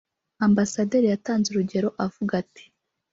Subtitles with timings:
[0.47, 2.63] Ambasaderi yatanze urugero avuga ati